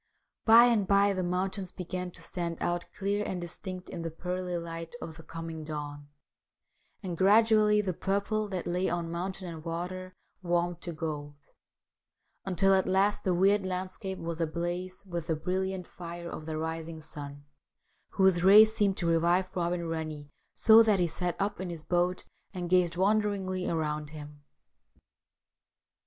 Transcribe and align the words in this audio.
By 0.45 0.65
and 0.65 0.87
by 0.87 1.13
the 1.13 1.21
mountains 1.21 1.71
began 1.71 2.09
to 2.09 2.23
stand 2.23 2.57
out 2.59 2.87
clear 2.91 3.23
and 3.23 3.39
distinct 3.39 3.87
in 3.87 4.01
the 4.01 4.09
pearly 4.09 4.57
light 4.57 4.95
of 4.99 5.15
the 5.15 5.21
coming 5.21 5.63
dawn; 5.63 6.07
and 7.03 7.15
gradually 7.15 7.81
the 7.81 7.93
purple 7.93 8.47
that 8.47 8.65
lay 8.65 8.89
on 8.89 9.11
mountain 9.11 9.47
and 9.47 9.63
water 9.63 10.15
warmed 10.41 10.81
to 10.81 10.91
gold, 10.91 11.35
until 12.45 12.73
at 12.73 12.87
last 12.87 13.23
the 13.23 13.35
weird 13.35 13.63
landscape 13.63 14.17
was 14.17 14.41
ablaze 14.41 15.05
with 15.05 15.27
the 15.27 15.35
brilliant 15.35 15.85
fire 15.85 16.31
of 16.31 16.47
the 16.47 16.57
rising 16.57 16.99
sun, 16.99 17.45
whose 18.13 18.43
rays 18.43 18.73
seemed 18.75 18.97
to 18.97 19.05
revive 19.05 19.55
Robin 19.55 19.87
Rennie, 19.87 20.31
so 20.55 20.81
that 20.81 20.97
he 20.99 21.05
sat 21.05 21.35
up 21.39 21.61
in 21.61 21.69
his 21.69 21.83
boat 21.83 22.23
and 22.55 22.71
gazed 22.71 22.97
wonderingly 22.97 23.67
around 23.69 24.09
him. 24.09 24.41